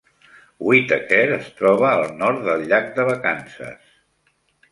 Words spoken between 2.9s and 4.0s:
de vacances.